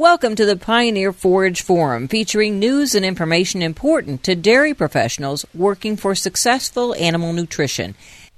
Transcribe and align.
Welcome 0.00 0.34
to 0.36 0.46
the 0.46 0.56
Pioneer 0.56 1.12
Forage 1.12 1.60
Forum, 1.60 2.08
featuring 2.08 2.58
news 2.58 2.94
and 2.94 3.04
information 3.04 3.60
important 3.60 4.24
to 4.24 4.34
dairy 4.34 4.72
professionals 4.72 5.44
working 5.52 5.98
for 5.98 6.14
successful 6.14 6.94
animal 6.94 7.34
nutrition. 7.34 7.94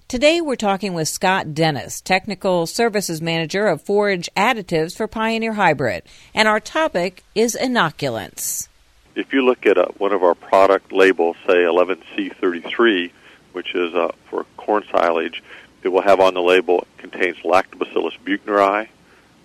Today 0.08 0.40
we're 0.40 0.56
talking 0.56 0.92
with 0.92 1.06
Scott 1.06 1.54
Dennis, 1.54 2.00
Technical 2.00 2.66
Services 2.66 3.22
Manager 3.22 3.68
of 3.68 3.80
Forage 3.80 4.28
Additives 4.36 4.96
for 4.96 5.06
Pioneer 5.06 5.52
Hi-Bred, 5.52 6.02
and 6.34 6.48
our 6.48 6.58
topic 6.58 7.22
is 7.36 7.54
inoculants. 7.54 8.66
If 9.14 9.32
you 9.32 9.44
look 9.44 9.64
at 9.64 9.78
a, 9.78 9.84
uh, 9.86 9.92
one 9.98 10.12
of 10.12 10.24
our 10.24 10.34
product 10.34 10.90
labels, 10.90 11.36
say 11.46 11.58
11C33, 11.58 13.12
which 13.52 13.72
is 13.76 13.94
uh, 13.94 14.10
for 14.28 14.46
corn 14.56 14.82
silage, 14.90 15.44
it 15.84 15.90
will 15.90 16.02
have 16.02 16.18
on 16.18 16.34
the 16.34 16.42
label 16.42 16.88
contains 16.98 17.36
Lactobacillus 17.44 18.18
buchneri, 18.26 18.88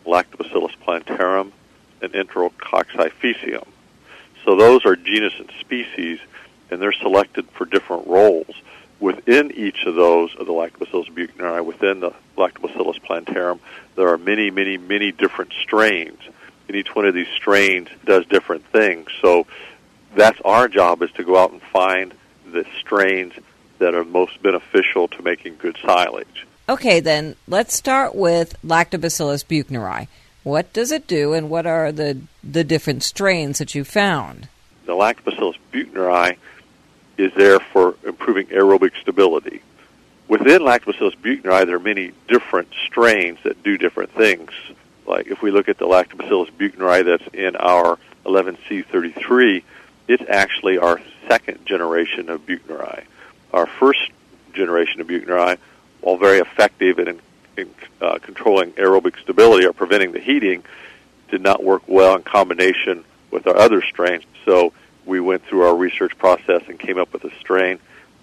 Lactobacillus 0.07 0.75
plantarum, 0.83 1.53
and 2.01 2.13
Enterococcus 2.13 3.11
faecium. 3.21 3.67
So 4.43 4.55
those 4.55 4.85
are 4.85 4.95
genus 4.95 5.33
and 5.39 5.51
species, 5.59 6.19
and 6.69 6.81
they're 6.81 6.93
selected 6.93 7.47
for 7.51 7.65
different 7.65 8.07
roles. 8.07 8.55
Within 8.99 9.51
each 9.51 9.83
of 9.85 9.95
those 9.95 10.35
of 10.35 10.47
the 10.47 10.53
Lactobacillus 10.53 11.11
buchneri, 11.11 11.63
within 11.63 11.99
the 11.99 12.13
Lactobacillus 12.37 13.01
plantarum, 13.01 13.59
there 13.95 14.07
are 14.07 14.17
many, 14.17 14.49
many, 14.49 14.77
many 14.77 15.11
different 15.11 15.53
strains, 15.61 16.19
and 16.67 16.75
each 16.75 16.95
one 16.95 17.05
of 17.05 17.13
these 17.13 17.27
strains 17.35 17.89
does 18.05 18.25
different 18.25 18.65
things. 18.67 19.09
So 19.21 19.45
that's 20.15 20.39
our 20.41 20.67
job 20.67 21.01
is 21.03 21.11
to 21.11 21.23
go 21.23 21.37
out 21.37 21.51
and 21.51 21.61
find 21.61 22.13
the 22.51 22.65
strains 22.79 23.33
that 23.79 23.93
are 23.93 24.03
most 24.03 24.41
beneficial 24.41 25.07
to 25.09 25.21
making 25.21 25.57
good 25.57 25.77
silage. 25.85 26.47
Okay, 26.69 26.99
then 26.99 27.35
let's 27.47 27.75
start 27.75 28.15
with 28.15 28.55
Lactobacillus 28.65 29.45
buchneri. 29.45 30.07
What 30.47 30.71
does 30.71 30.93
it 30.93 31.07
do, 31.07 31.33
and 31.33 31.49
what 31.49 31.65
are 31.65 31.91
the 31.91 32.21
the 32.41 32.63
different 32.63 33.03
strains 33.03 33.57
that 33.57 33.75
you 33.75 33.83
found? 33.83 34.47
The 34.85 34.93
Lactobacillus 34.93 35.57
buchneri 35.73 36.37
is 37.17 37.33
there 37.33 37.59
for 37.59 37.95
improving 38.05 38.47
aerobic 38.47 38.91
stability. 39.01 39.61
Within 40.29 40.61
Lactobacillus 40.61 41.17
buchneri, 41.17 41.65
there 41.65 41.75
are 41.75 41.79
many 41.79 42.13
different 42.29 42.69
strains 42.85 43.39
that 43.43 43.61
do 43.61 43.77
different 43.77 44.11
things. 44.13 44.51
Like 45.05 45.27
if 45.27 45.41
we 45.41 45.51
look 45.51 45.67
at 45.67 45.79
the 45.79 45.85
Lactobacillus 45.85 46.51
buchneri 46.51 47.03
that's 47.03 47.27
in 47.33 47.57
our 47.57 47.99
11C33, 48.25 49.63
it's 50.07 50.23
actually 50.29 50.77
our 50.77 51.01
second 51.27 51.65
generation 51.65 52.29
of 52.29 52.45
buchneri. 52.45 53.03
Our 53.51 53.67
first 53.67 54.11
generation 54.53 55.01
of 55.01 55.07
buchneri, 55.07 55.57
while 55.99 56.15
very 56.15 56.39
effective 56.39 56.99
in 56.99 57.19
in 57.57 57.73
uh, 58.01 58.19
controlling 58.19 58.71
aerobic 58.73 59.19
stability 59.21 59.65
or 59.65 59.73
preventing 59.73 60.11
the 60.11 60.19
heating 60.19 60.63
did 61.29 61.41
not 61.41 61.63
work 61.63 61.83
well 61.87 62.15
in 62.15 62.23
combination 62.23 63.03
with 63.31 63.47
our 63.47 63.57
other 63.57 63.81
strains. 63.81 64.23
So 64.45 64.73
we 65.05 65.19
went 65.19 65.43
through 65.45 65.63
our 65.63 65.75
research 65.75 66.17
process 66.17 66.63
and 66.67 66.79
came 66.79 66.97
up 66.97 67.11
with 67.13 67.23
a 67.23 67.35
strain 67.39 67.79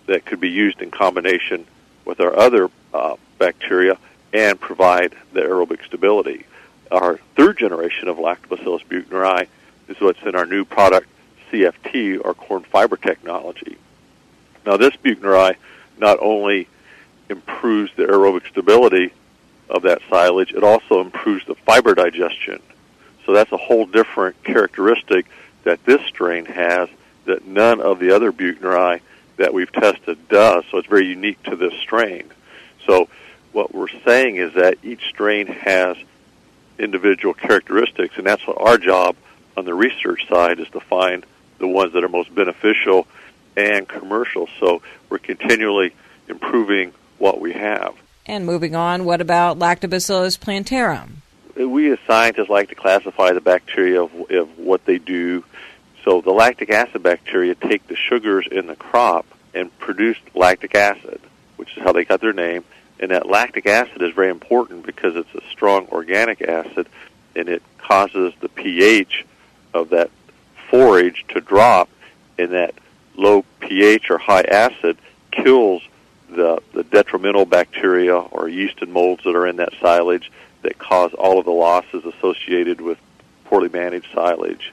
that 0.07 0.25
could 0.25 0.41
be 0.41 0.51
used 0.51 0.81
in 0.81 0.91
combination 0.91 1.67
with 2.05 2.21
our 2.21 2.37
other 2.37 2.71
uh, 2.93 3.17
bacteria 3.39 3.99
and 4.33 4.61
provide 4.61 5.15
the 5.33 5.41
aerobic 5.41 5.85
stability. 5.85 6.45
Our 6.91 7.19
third 7.37 7.59
generation 7.59 8.09
of 8.09 8.17
Lactobacillus 8.17 8.85
buchneri 8.87 9.49
is 9.89 10.01
what's 10.01 10.23
in 10.23 10.35
our 10.35 10.47
new 10.47 10.65
product 10.65 11.09
CFT 11.51 12.21
or 12.23 12.35
corn 12.35 12.63
fiber 12.63 12.97
technology. 12.97 13.79
Now 14.67 14.77
this 14.77 14.95
buchneri 14.97 15.57
not 15.99 16.19
only 16.21 16.69
improves 17.29 17.91
the 17.97 18.05
aerobic 18.05 18.47
stability 18.49 19.13
of 19.69 19.83
that 19.83 20.01
silage, 20.09 20.53
it 20.53 20.63
also 20.63 21.01
improves 21.01 21.45
the 21.47 21.55
fiber 21.55 21.95
digestion. 21.95 22.61
So 23.25 23.33
that's 23.33 23.53
a 23.53 23.57
whole 23.57 23.87
different 23.87 24.43
characteristic 24.45 25.27
that 25.65 25.85
this 25.85 26.03
strain 26.03 26.45
has 26.47 26.89
that 27.25 27.47
none 27.47 27.81
of 27.81 27.99
the 27.99 28.15
other 28.15 28.33
buchneri 28.33 29.01
that 29.37 29.55
we've 29.55 29.73
tested 29.73 30.29
does. 30.29 30.65
So 30.71 30.79
it's 30.79 30.89
very 30.89 31.07
unique 31.07 31.43
to 31.45 31.57
this 31.57 31.75
strain. 31.81 32.31
So 32.87 33.09
what 33.53 33.75
we're 33.75 33.89
saying 34.05 34.37
is 34.37 34.55
that 34.55 34.79
each 34.83 35.07
strain 35.09 35.47
has 35.47 35.97
individual 36.79 37.35
characteristics, 37.35 38.17
and 38.19 38.27
that's 38.27 38.47
what 38.47 38.61
our 38.61 38.79
job 38.79 39.17
on 39.57 39.65
the 39.65 39.75
research 39.75 40.29
side 40.29 40.61
is 40.61 40.69
to 40.71 40.81
find 40.81 41.25
the 41.59 41.69
ones 41.69 41.93
that 41.95 42.05
are 42.05 42.09
most 42.09 42.35
beneficial 42.35 43.07
and 43.57 43.89
commercial. 43.89 44.49
So 44.61 44.83
we're 45.09 45.19
continually 45.19 45.95
improving 46.29 46.93
what 47.19 47.41
we 47.41 47.53
have. 47.53 47.95
And 48.27 48.47
moving 48.47 48.75
on, 48.75 49.05
what 49.05 49.21
about 49.21 49.59
Lactobacillus 49.59 50.41
plantarum? 50.41 51.23
Uh, 51.59 51.69
we 51.69 51.93
as 51.93 51.99
scientists 52.07 52.49
like 52.49 52.71
to 52.71 52.75
classify 52.75 53.33
the 53.33 53.41
bacteria 53.41 54.03
of, 54.03 54.31
of 54.31 54.59
what 54.59 54.85
they 54.87 54.99
do. 54.99 55.45
So 56.05 56.21
the 56.21 56.33
lactic 56.33 56.71
acid 56.71 57.03
bacteria 57.03 57.55
take 57.55 57.87
the 57.87 57.97
sugars 57.97 58.47
in 58.51 58.67
the 58.67 58.77
crop 58.77 59.27
and 59.55 59.77
produce 59.79 60.17
lactic 60.35 60.75
acid, 60.75 61.21
which 61.57 61.77
is 61.77 61.83
how 61.83 61.93
they 61.93 62.05
got 62.05 62.21
their 62.21 62.33
name. 62.33 62.65
And 62.99 63.11
that 63.11 63.27
lactic 63.27 63.67
acid 63.67 64.03
is 64.03 64.15
very 64.15 64.31
important 64.31 64.87
because 64.87 65.17
it's 65.17 65.35
a 65.35 65.43
strong 65.51 65.89
organic 65.89 66.41
acid 66.41 66.89
and 67.37 67.49
it 67.49 67.63
causes 67.79 68.33
the 68.41 68.49
pH 68.49 69.27
of 69.75 69.91
that 69.91 70.11
forage 70.71 71.25
to 71.29 71.41
drop 71.41 71.89
and 72.39 72.53
that 72.53 72.75
low 73.17 73.45
pH 73.61 74.11
or 74.11 74.19
high 74.19 74.43
acid 74.43 74.97
kills 75.31 75.83
the, 76.35 76.63
the 76.73 76.85
detrimental 76.85 77.45
bacteria 77.45 78.17
or 78.17 78.49
yeast 78.49 78.81
and 78.83 78.93
molds 78.93 79.25
that 79.25 79.35
are 79.35 79.47
in 79.47 79.57
that 79.57 79.73
silage 79.81 80.31
that 80.63 80.79
cause 80.79 81.13
all 81.15 81.39
of 81.39 81.45
the 81.45 81.51
losses 81.51 82.05
associated 82.05 82.81
with 82.81 82.99
poorly 83.45 83.69
managed 83.69 84.09
silage. 84.13 84.73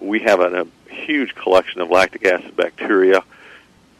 We 0.00 0.20
have 0.20 0.40
a, 0.40 0.62
a 0.62 0.92
huge 0.92 1.34
collection 1.34 1.80
of 1.80 1.90
lactic 1.90 2.24
acid 2.26 2.56
bacteria. 2.56 3.22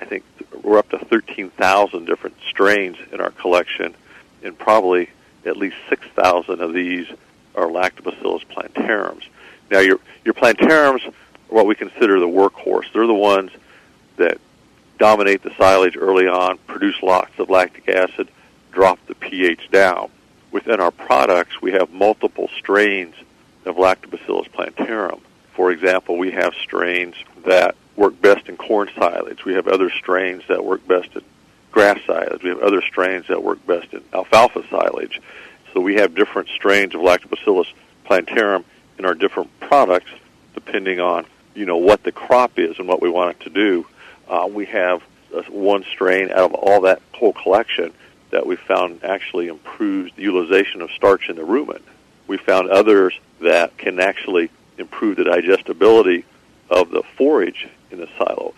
I 0.00 0.04
think 0.04 0.24
we're 0.62 0.78
up 0.78 0.90
to 0.90 0.98
13,000 0.98 2.04
different 2.04 2.36
strains 2.48 2.96
in 3.12 3.20
our 3.20 3.30
collection, 3.30 3.94
and 4.42 4.58
probably 4.58 5.10
at 5.44 5.56
least 5.56 5.76
6,000 5.88 6.60
of 6.60 6.72
these 6.72 7.06
are 7.54 7.66
Lactobacillus 7.66 8.44
plantarums. 8.46 9.22
Now, 9.70 9.80
your 9.80 9.98
your 10.24 10.34
plantarums 10.34 11.06
are 11.06 11.12
what 11.48 11.66
we 11.66 11.74
consider 11.74 12.20
the 12.20 12.28
workhorse. 12.28 12.92
They're 12.92 13.06
the 13.06 13.14
ones 13.14 13.50
that 14.16 14.38
dominate 14.98 15.42
the 15.42 15.54
silage 15.56 15.96
early 15.96 16.26
on, 16.26 16.58
produce 16.66 17.02
lots 17.02 17.38
of 17.38 17.50
lactic 17.50 17.88
acid, 17.88 18.28
drop 18.72 18.98
the 19.06 19.14
pH 19.14 19.70
down. 19.70 20.10
Within 20.52 20.80
our 20.80 20.90
products, 20.90 21.60
we 21.60 21.72
have 21.72 21.90
multiple 21.92 22.48
strains 22.58 23.14
of 23.64 23.76
Lactobacillus 23.76 24.50
plantarum. 24.52 25.20
For 25.54 25.70
example, 25.70 26.16
we 26.16 26.30
have 26.32 26.54
strains 26.54 27.14
that 27.44 27.74
work 27.96 28.20
best 28.20 28.48
in 28.48 28.56
corn 28.56 28.90
silage. 28.94 29.44
We 29.44 29.54
have 29.54 29.68
other 29.68 29.90
strains 29.90 30.42
that 30.48 30.64
work 30.64 30.86
best 30.86 31.14
in 31.14 31.22
grass 31.72 31.98
silage. 32.06 32.42
We 32.42 32.50
have 32.50 32.60
other 32.60 32.82
strains 32.82 33.26
that 33.28 33.42
work 33.42 33.64
best 33.66 33.92
in 33.92 34.02
alfalfa 34.12 34.64
silage. 34.68 35.20
So 35.72 35.80
we 35.80 35.96
have 35.96 36.14
different 36.14 36.48
strains 36.48 36.94
of 36.94 37.00
Lactobacillus 37.00 37.66
plantarum 38.04 38.64
in 38.98 39.04
our 39.04 39.14
different 39.14 39.50
products 39.60 40.10
depending 40.54 41.00
on, 41.00 41.26
you 41.54 41.66
know, 41.66 41.76
what 41.76 42.02
the 42.02 42.12
crop 42.12 42.58
is 42.58 42.78
and 42.78 42.88
what 42.88 43.02
we 43.02 43.10
want 43.10 43.36
it 43.36 43.40
to 43.44 43.50
do 43.50 43.86
uh, 44.28 44.48
we 44.50 44.66
have 44.66 45.02
uh, 45.34 45.42
one 45.48 45.84
strain 45.84 46.30
out 46.30 46.52
of 46.52 46.54
all 46.54 46.82
that 46.82 47.00
whole 47.12 47.32
collection 47.32 47.92
that 48.30 48.46
we 48.46 48.56
found 48.56 49.04
actually 49.04 49.48
improves 49.48 50.12
the 50.16 50.22
utilization 50.22 50.82
of 50.82 50.90
starch 50.90 51.28
in 51.28 51.36
the 51.36 51.42
rumen. 51.42 51.80
We 52.26 52.36
found 52.36 52.68
others 52.70 53.18
that 53.40 53.76
can 53.78 54.00
actually 54.00 54.50
improve 54.78 55.16
the 55.16 55.24
digestibility 55.24 56.24
of 56.68 56.90
the 56.90 57.02
forage 57.16 57.68
in 57.90 57.98
the 57.98 58.08
silo. 58.18 58.54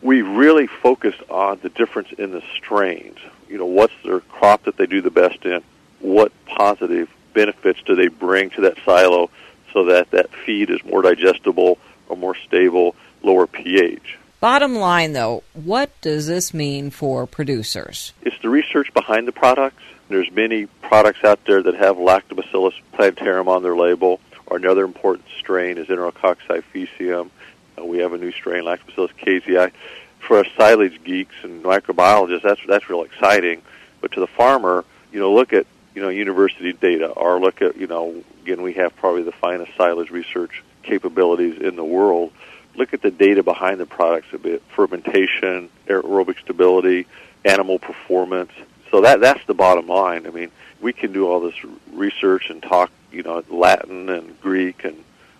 We 0.00 0.22
really 0.22 0.66
focused 0.66 1.22
on 1.30 1.60
the 1.62 1.68
difference 1.68 2.10
in 2.18 2.32
the 2.32 2.42
strains. 2.56 3.18
You 3.48 3.58
know, 3.58 3.66
what's 3.66 3.94
their 4.04 4.20
crop 4.20 4.64
that 4.64 4.76
they 4.76 4.86
do 4.86 5.00
the 5.00 5.10
best 5.10 5.44
in? 5.44 5.62
What 6.00 6.32
positive 6.46 7.08
benefits 7.32 7.80
do 7.86 7.94
they 7.94 8.08
bring 8.08 8.50
to 8.50 8.62
that 8.62 8.78
silo 8.84 9.30
so 9.72 9.84
that 9.84 10.10
that 10.10 10.30
feed 10.44 10.70
is 10.70 10.84
more 10.84 11.02
digestible 11.02 11.78
or 12.08 12.16
more 12.16 12.34
stable, 12.34 12.96
lower 13.22 13.46
pH? 13.46 14.18
Bottom 14.42 14.74
line, 14.74 15.12
though, 15.12 15.44
what 15.52 15.92
does 16.00 16.26
this 16.26 16.52
mean 16.52 16.90
for 16.90 17.28
producers? 17.28 18.12
It's 18.22 18.36
the 18.42 18.48
research 18.48 18.92
behind 18.92 19.28
the 19.28 19.32
products. 19.32 19.80
There's 20.08 20.32
many 20.32 20.66
products 20.66 21.22
out 21.22 21.44
there 21.44 21.62
that 21.62 21.76
have 21.76 21.94
Lactobacillus 21.94 22.74
plantarum 22.92 23.46
on 23.46 23.62
their 23.62 23.76
label. 23.76 24.18
Or 24.46 24.56
another 24.56 24.82
important 24.82 25.28
strain 25.38 25.78
is 25.78 25.86
Enterococcus 25.86 26.64
faecium. 26.74 27.30
Uh, 27.78 27.84
we 27.84 27.98
have 27.98 28.14
a 28.14 28.18
new 28.18 28.32
strain, 28.32 28.64
Lactobacillus 28.64 29.12
casei. 29.16 29.70
For 30.18 30.40
us 30.40 30.48
silage 30.56 31.04
geeks 31.04 31.36
and 31.44 31.62
microbiologists, 31.62 32.42
that's 32.42 32.60
that's 32.66 32.90
real 32.90 33.04
exciting. 33.04 33.62
But 34.00 34.10
to 34.12 34.20
the 34.20 34.26
farmer, 34.26 34.84
you 35.12 35.20
know, 35.20 35.32
look 35.32 35.52
at 35.52 35.66
you 35.94 36.02
know 36.02 36.08
university 36.08 36.72
data, 36.72 37.10
or 37.10 37.38
look 37.38 37.62
at 37.62 37.76
you 37.76 37.86
know 37.86 38.24
again 38.42 38.62
we 38.62 38.72
have 38.72 38.96
probably 38.96 39.22
the 39.22 39.30
finest 39.30 39.76
silage 39.76 40.10
research 40.10 40.64
capabilities 40.82 41.60
in 41.60 41.76
the 41.76 41.84
world 41.84 42.32
look 42.76 42.94
at 42.94 43.02
the 43.02 43.10
data 43.10 43.42
behind 43.42 43.78
the 43.78 43.86
products 43.86 44.28
a 44.32 44.38
bit 44.38 44.62
fermentation 44.74 45.68
aerobic 45.86 46.38
stability 46.40 47.06
animal 47.44 47.78
performance 47.78 48.52
so 48.90 49.00
that 49.00 49.20
that's 49.20 49.44
the 49.46 49.54
bottom 49.54 49.86
line 49.86 50.26
i 50.26 50.30
mean 50.30 50.50
we 50.80 50.92
can 50.92 51.12
do 51.12 51.28
all 51.28 51.40
this 51.40 51.54
research 51.92 52.50
and 52.50 52.62
talk 52.62 52.90
you 53.10 53.22
know 53.22 53.42
latin 53.50 54.08
and 54.08 54.40
greek 54.40 54.84
and 54.84 54.96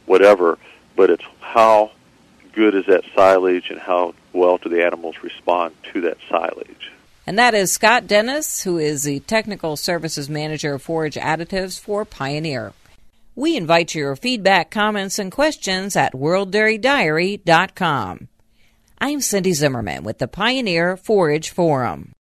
whatever, 0.07 0.59
but 0.97 1.11
it's 1.11 1.25
how 1.41 1.91
good 2.53 2.75
is 2.75 2.87
that 2.87 3.05
silage 3.15 3.71
and 3.71 3.79
how 3.79 4.15
well 4.33 4.59
do 4.59 4.69
the 4.69 4.85
animals 4.85 5.17
respond 5.23 5.75
to 5.93 6.03
that 6.03 6.19
silage. 6.29 6.93
And 7.27 7.39
that 7.39 7.55
is 7.55 7.71
Scott 7.71 8.07
Dennis, 8.07 8.65
who 8.65 8.79
is 8.79 9.05
the 9.05 9.21
Technical 9.21 9.77
Services 9.77 10.29
Manager 10.29 10.75
of 10.75 10.83
Forage 10.83 11.15
Additives 11.15 11.79
for 11.79 12.05
Pioneer. 12.05 12.73
We 13.35 13.57
invite 13.57 13.95
your 13.95 14.15
feedback, 14.15 14.71
comments, 14.71 15.19
and 15.19 15.33
questions 15.33 15.97
at 15.97 16.13
worlddairydiary.com. 16.13 18.29
I'm 18.99 19.23
Cindy 19.23 19.55
Zimmerman 19.55 20.05
with 20.05 20.19
the 20.19 20.29
Pioneer 20.29 20.99
Forage 20.99 21.49
Forum. 21.49 22.13